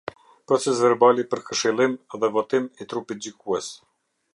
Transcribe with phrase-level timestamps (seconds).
[0.51, 1.95] Procesverbali për këshillim
[2.25, 3.75] dhe votim i trupit gjykues.